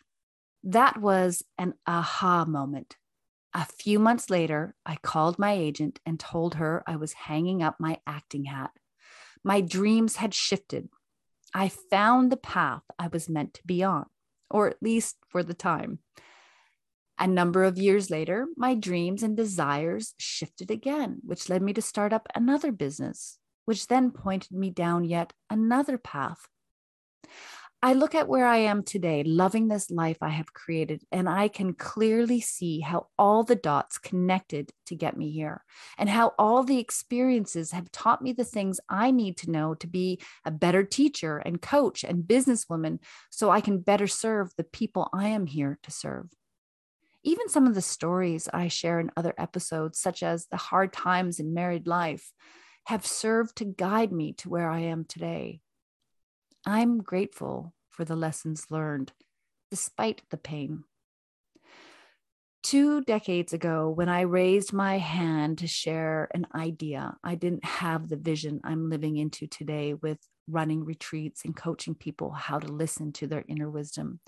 That 0.68 1.00
was 1.00 1.44
an 1.58 1.76
aha 1.88 2.44
moment. 2.44 2.98
A 3.54 3.64
few 3.64 4.00
months 4.00 4.30
later, 4.30 4.76
I 4.86 4.98
called 5.02 5.40
my 5.40 5.54
agent 5.54 6.02
and 6.06 6.20
told 6.20 6.56
her 6.56 6.84
I 6.86 6.98
was 6.98 7.14
hanging 7.14 7.64
up 7.64 7.78
my 7.80 8.02
acting 8.06 8.44
hat. 8.44 8.72
My 9.46 9.62
dreams 9.62 10.18
had 10.18 10.34
shifted. 10.34 10.90
I 11.54 11.70
found 11.70 12.30
the 12.30 12.36
path 12.36 12.82
I 13.00 13.08
was 13.08 13.30
meant 13.30 13.54
to 13.54 13.62
be 13.66 13.82
on, 13.82 14.08
or 14.50 14.68
at 14.68 14.84
least 14.84 15.16
for 15.30 15.42
the 15.42 15.54
time. 15.54 16.00
A 17.18 17.28
number 17.28 17.64
of 17.64 17.78
years 17.78 18.10
later, 18.10 18.48
my 18.58 18.76
dreams 18.76 19.24
and 19.24 19.38
desires 19.38 20.16
shifted 20.18 20.70
again, 20.70 21.20
which 21.24 21.48
led 21.48 21.62
me 21.62 21.72
to 21.72 21.82
start 21.82 22.12
up 22.12 22.28
another 22.36 22.74
business, 22.74 23.40
which 23.64 23.88
then 23.88 24.12
pointed 24.12 24.52
me 24.52 24.70
down 24.70 25.06
yet 25.06 25.32
another 25.50 25.98
path. 25.98 26.50
I 27.84 27.94
look 27.94 28.16
at 28.16 28.28
where 28.28 28.48
I 28.48 28.58
am 28.58 28.82
today, 28.82 29.24
loving 29.24 29.68
this 29.68 29.92
life 29.92 30.18
I 30.20 30.30
have 30.30 30.52
created, 30.52 31.04
and 31.12 31.30
I 31.30 31.48
can 31.48 31.74
clearly 31.74 32.42
see 32.42 32.80
how 32.80 33.08
all 33.20 33.44
the 33.44 33.56
dots 33.56 34.00
connected 34.00 34.72
to 34.88 34.96
get 34.96 35.16
me 35.16 35.30
here, 35.30 35.64
and 35.96 36.10
how 36.10 36.34
all 36.40 36.64
the 36.64 36.80
experiences 36.80 37.72
have 37.74 37.92
taught 37.92 38.24
me 38.24 38.34
the 38.34 38.44
things 38.44 38.80
I 38.90 39.12
need 39.12 39.38
to 39.38 39.52
know 39.52 39.76
to 39.76 39.86
be 39.86 40.20
a 40.44 40.50
better 40.50 40.84
teacher 40.84 41.38
and 41.38 41.62
coach 41.62 42.04
and 42.04 42.24
businesswoman 42.24 42.98
so 43.30 43.52
I 43.52 43.62
can 43.62 43.78
better 43.78 44.08
serve 44.08 44.50
the 44.58 44.64
people 44.64 45.08
I 45.14 45.28
am 45.28 45.46
here 45.46 45.78
to 45.84 45.92
serve. 45.92 46.32
Even 47.24 47.48
some 47.48 47.68
of 47.68 47.76
the 47.76 47.82
stories 47.84 48.50
I 48.52 48.70
share 48.70 49.00
in 49.00 49.12
other 49.16 49.36
episodes, 49.38 50.00
such 50.00 50.24
as 50.24 50.48
the 50.48 50.58
hard 50.58 50.94
times 50.94 51.40
in 51.40 51.54
married 51.54 51.86
life, 51.86 52.32
have 52.86 53.06
served 53.06 53.58
to 53.58 53.66
guide 53.66 54.12
me 54.12 54.34
to 54.34 54.50
where 54.50 54.70
I 54.72 54.80
am 54.80 55.06
today. 55.06 55.62
I'm 56.68 57.02
grateful 57.02 57.74
for 57.90 58.04
the 58.04 58.18
lessons 58.18 58.66
learned, 58.70 59.14
despite 59.72 60.24
the 60.32 60.38
pain. 60.38 60.84
Two 62.62 63.00
decades 63.06 63.54
ago, 63.54 63.90
when 63.90 64.10
I 64.10 64.22
raised 64.22 64.74
my 64.74 64.98
hand 64.98 65.60
to 65.60 65.68
share 65.68 66.28
an 66.34 66.46
idea, 66.54 67.16
I 67.24 67.36
didn't 67.36 67.64
have 67.64 68.10
the 68.10 68.18
vision 68.18 68.60
I'm 68.66 68.90
living 68.90 69.16
into 69.16 69.48
today 69.48 69.94
with 69.94 70.18
running 70.50 70.84
retreats 70.84 71.46
and 71.46 71.56
coaching 71.56 71.96
people 71.96 72.32
how 72.32 72.60
to 72.60 72.68
listen 72.68 73.14
to 73.14 73.28
their 73.28 73.46
inner 73.48 73.70
wisdom. 73.70 74.20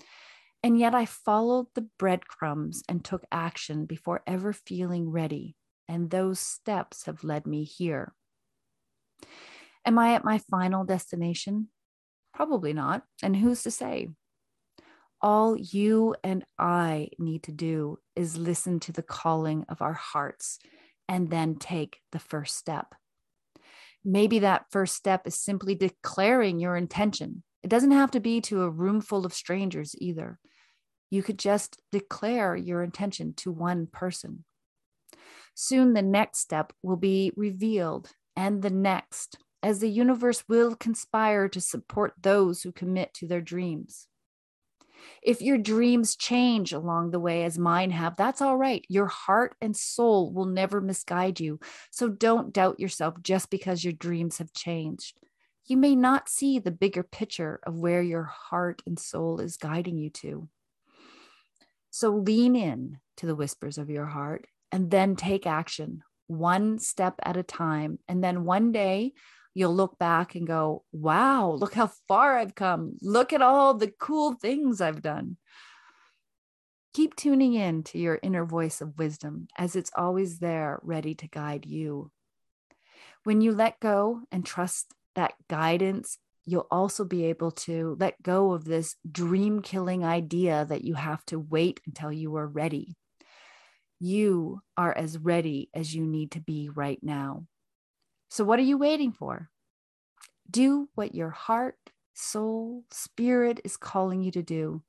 And 0.62 0.78
yet 0.78 0.94
I 0.94 1.04
followed 1.04 1.66
the 1.74 1.88
breadcrumbs 1.98 2.82
and 2.88 3.04
took 3.04 3.26
action 3.30 3.84
before 3.84 4.22
ever 4.26 4.54
feeling 4.54 5.10
ready. 5.10 5.56
And 5.88 6.08
those 6.08 6.40
steps 6.40 7.04
have 7.04 7.22
led 7.22 7.46
me 7.46 7.64
here. 7.64 8.14
Am 9.84 9.98
I 9.98 10.14
at 10.14 10.24
my 10.24 10.38
final 10.38 10.84
destination? 10.84 11.68
Probably 12.32 12.72
not. 12.72 13.02
And 13.22 13.36
who's 13.36 13.62
to 13.64 13.70
say? 13.70 14.08
All 15.20 15.56
you 15.56 16.14
and 16.24 16.44
I 16.58 17.08
need 17.18 17.42
to 17.44 17.52
do 17.52 17.98
is 18.16 18.38
listen 18.38 18.80
to 18.80 18.92
the 18.92 19.02
calling 19.02 19.66
of 19.68 19.82
our 19.82 19.92
hearts 19.92 20.58
and 21.08 21.28
then 21.28 21.56
take 21.56 21.98
the 22.12 22.18
first 22.18 22.56
step. 22.56 22.94
Maybe 24.04 24.38
that 24.38 24.66
first 24.70 24.94
step 24.94 25.26
is 25.26 25.34
simply 25.34 25.74
declaring 25.74 26.58
your 26.58 26.76
intention. 26.76 27.42
It 27.62 27.68
doesn't 27.68 27.90
have 27.90 28.12
to 28.12 28.20
be 28.20 28.40
to 28.42 28.62
a 28.62 28.70
room 28.70 29.02
full 29.02 29.26
of 29.26 29.34
strangers 29.34 29.94
either. 29.98 30.38
You 31.10 31.22
could 31.22 31.38
just 31.38 31.82
declare 31.92 32.56
your 32.56 32.82
intention 32.82 33.34
to 33.38 33.52
one 33.52 33.88
person. 33.92 34.44
Soon 35.54 35.92
the 35.92 36.02
next 36.02 36.38
step 36.38 36.72
will 36.82 36.96
be 36.96 37.32
revealed, 37.36 38.10
and 38.36 38.62
the 38.62 38.70
next, 38.70 39.36
as 39.62 39.80
the 39.80 39.90
universe 39.90 40.44
will 40.48 40.74
conspire 40.74 41.48
to 41.48 41.60
support 41.60 42.14
those 42.20 42.62
who 42.62 42.72
commit 42.72 43.12
to 43.14 43.26
their 43.26 43.40
dreams. 43.40 44.06
If 45.22 45.42
your 45.42 45.58
dreams 45.58 46.16
change 46.16 46.72
along 46.72 47.10
the 47.10 47.20
way, 47.20 47.44
as 47.44 47.58
mine 47.58 47.90
have, 47.90 48.16
that's 48.16 48.42
all 48.42 48.56
right. 48.56 48.84
Your 48.88 49.06
heart 49.06 49.54
and 49.60 49.76
soul 49.76 50.32
will 50.32 50.46
never 50.46 50.80
misguide 50.80 51.40
you. 51.40 51.58
So 51.90 52.08
don't 52.08 52.52
doubt 52.52 52.80
yourself 52.80 53.14
just 53.22 53.50
because 53.50 53.84
your 53.84 53.92
dreams 53.92 54.38
have 54.38 54.52
changed. 54.52 55.18
You 55.66 55.76
may 55.76 55.94
not 55.94 56.28
see 56.28 56.58
the 56.58 56.70
bigger 56.70 57.02
picture 57.02 57.60
of 57.64 57.74
where 57.74 58.02
your 58.02 58.24
heart 58.24 58.82
and 58.86 58.98
soul 58.98 59.40
is 59.40 59.56
guiding 59.56 59.98
you 59.98 60.10
to. 60.10 60.48
So 61.90 62.10
lean 62.10 62.56
in 62.56 62.98
to 63.18 63.26
the 63.26 63.34
whispers 63.34 63.78
of 63.78 63.90
your 63.90 64.06
heart 64.06 64.46
and 64.72 64.90
then 64.90 65.16
take 65.16 65.46
action 65.46 66.02
one 66.26 66.78
step 66.78 67.14
at 67.24 67.36
a 67.36 67.42
time. 67.42 67.98
And 68.08 68.22
then 68.22 68.44
one 68.44 68.70
day 68.72 69.12
you'll 69.54 69.74
look 69.74 69.98
back 69.98 70.34
and 70.34 70.46
go, 70.46 70.84
wow, 70.92 71.50
look 71.50 71.74
how 71.74 71.90
far 72.08 72.38
I've 72.38 72.54
come. 72.54 72.96
Look 73.02 73.32
at 73.32 73.42
all 73.42 73.74
the 73.74 73.92
cool 73.98 74.34
things 74.34 74.80
I've 74.80 75.02
done. 75.02 75.36
Keep 76.94 77.16
tuning 77.16 77.54
in 77.54 77.82
to 77.84 77.98
your 77.98 78.18
inner 78.22 78.44
voice 78.44 78.80
of 78.80 78.98
wisdom 78.98 79.48
as 79.56 79.76
it's 79.76 79.92
always 79.96 80.38
there, 80.38 80.80
ready 80.82 81.14
to 81.16 81.28
guide 81.28 81.66
you. 81.66 82.10
When 83.24 83.40
you 83.40 83.52
let 83.52 83.80
go 83.80 84.22
and 84.32 84.44
trust 84.44 84.92
that 85.14 85.34
guidance, 85.48 86.18
you'll 86.46 86.66
also 86.70 87.04
be 87.04 87.26
able 87.26 87.50
to 87.52 87.96
let 88.00 88.20
go 88.22 88.52
of 88.52 88.64
this 88.64 88.96
dream 89.10 89.62
killing 89.62 90.04
idea 90.04 90.64
that 90.68 90.82
you 90.82 90.94
have 90.94 91.24
to 91.26 91.38
wait 91.38 91.80
until 91.86 92.12
you 92.12 92.34
are 92.36 92.46
ready. 92.46 92.96
You 94.00 94.62
are 94.76 94.96
as 94.96 95.18
ready 95.18 95.68
as 95.74 95.94
you 95.94 96.06
need 96.06 96.32
to 96.32 96.40
be 96.40 96.70
right 96.74 96.98
now. 97.02 97.44
So, 98.30 98.44
what 98.44 98.60
are 98.60 98.62
you 98.62 98.78
waiting 98.78 99.12
for? 99.12 99.50
Do 100.48 100.88
what 100.94 101.14
your 101.14 101.28
heart, 101.30 101.76
soul, 102.14 102.84
spirit 102.90 103.60
is 103.64 103.76
calling 103.76 104.22
you 104.22 104.30
to 104.30 104.42
do. 104.42 104.82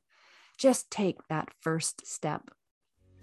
Just 0.57 0.89
take 0.91 1.17
that 1.27 1.49
first 1.59 2.05
step. 2.05 2.51